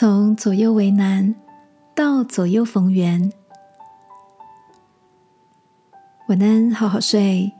[0.00, 1.34] 从左右为难
[1.94, 3.30] 到左右逢源。
[6.28, 7.52] 晚安，好好睡，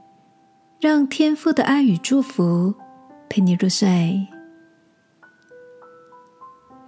[0.81, 2.75] 让天父的爱与祝福
[3.29, 4.27] 陪你入睡。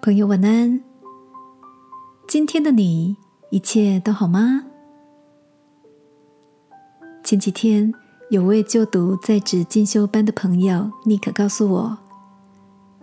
[0.01, 0.83] 朋友，晚安。
[2.27, 3.15] 今天的你
[3.51, 4.65] 一切都好吗？
[7.23, 7.93] 前几天
[8.31, 11.99] 有位就读在职进修班的朋友尼克告诉我，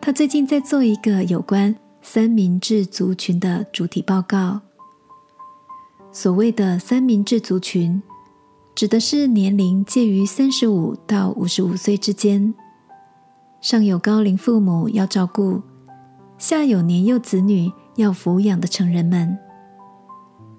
[0.02, 1.76] 他最近在做一个有关
[2.12, 4.62] 三明治族群的主体报告。
[6.12, 8.02] 所谓的三明治族群。
[8.74, 12.56] 指的是年龄介于三十五到五十五岁之间，
[13.62, 15.62] 上有高龄父母要照顾，
[16.40, 19.38] 下有年幼子女要抚养的成人们。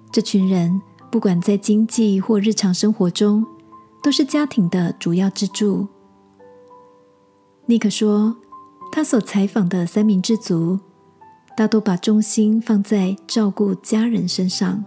[0.09, 3.45] 这群人不管在经济或日常生活中，
[4.01, 5.85] 都是家庭的主要支柱。
[7.65, 8.37] 尼克说，
[8.89, 10.79] 他所采访的三明治族，
[11.55, 14.83] 大多把重心放在照顾家人身上，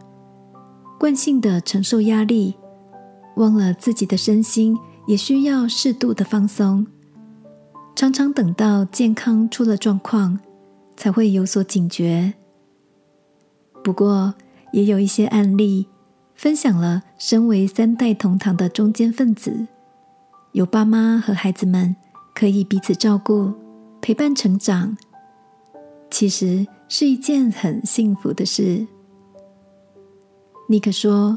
[0.99, 2.55] 惯性的承受压力。
[3.37, 6.87] 忘了自己的身心也需要适度的放松，
[7.97, 10.39] 常常等到健康出了状况，
[10.97, 12.33] 才会有所警觉。
[13.83, 14.35] 不过，
[14.73, 15.89] 也有一些案例
[16.35, 19.67] 分享了，身为三代同堂的中间分子，
[20.53, 21.97] 有爸妈和孩子们
[22.35, 23.53] 可以彼此照顾、
[24.01, 24.97] 陪伴成长，
[26.15, 28.87] 其实是一件很幸福的事。
[30.69, 31.37] 尼克说，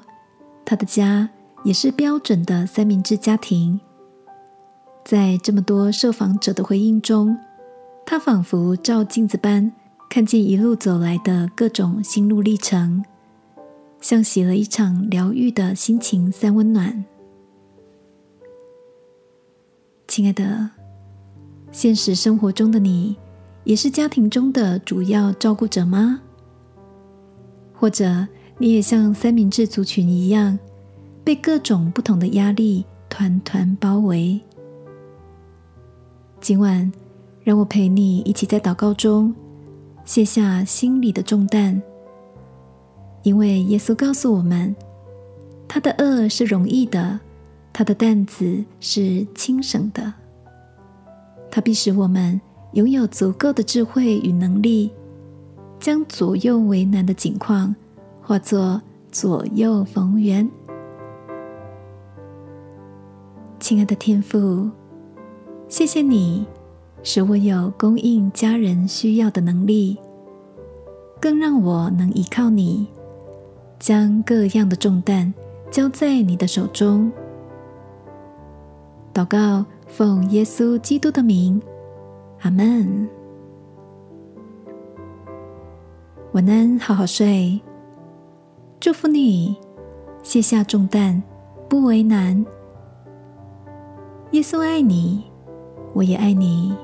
[0.64, 1.28] 他的家。
[1.64, 3.78] 也是标准的三明治家庭。
[5.04, 7.36] 在这么多受访者的回应中，
[8.06, 9.70] 他仿佛照镜子般
[10.08, 13.04] 看见一路走来的各种心路历程，
[14.00, 17.04] 像洗了一场疗愈的心情三温暖。
[20.08, 20.70] 亲爱的，
[21.72, 23.18] 现实生活中的你，
[23.68, 26.22] 也是家庭中的主要照顾者吗？
[27.74, 28.26] 或者
[28.58, 30.58] 你也像三明治族群一样？
[31.22, 34.40] 被各种不同的压力团团包围。
[36.40, 36.90] 今晚，
[37.44, 39.36] 让我陪你一起在祷告中
[40.06, 41.82] 卸下心里的重担，
[43.24, 44.74] 因为耶稣告诉我们，
[45.68, 47.20] 他的恶是容易的，
[47.74, 50.14] 他的担子是轻省的。
[51.52, 52.40] 他必使我们
[52.78, 54.92] 拥有足够的智慧与能力，
[55.80, 57.76] 将左右为难的境况
[58.22, 58.80] 化作
[59.12, 60.48] 左右逢源。
[63.60, 64.70] 亲爱的天父，
[65.68, 66.46] 谢谢你
[67.02, 69.98] 使我有供应家人需要的能力，
[71.20, 72.86] 更让我能依靠你，
[73.80, 75.34] 将各样的重担
[75.72, 77.12] 交在你的手中。
[79.12, 81.60] 祷告，奉耶稣基督的名，
[82.42, 83.10] 阿门。
[86.34, 87.60] 晚安，好好睡。
[88.80, 89.58] 祝福你，
[90.22, 91.22] 卸下重担，
[91.68, 92.46] 不为难。
[94.32, 95.24] 耶稣爱你，
[95.94, 96.76] 我也爱你。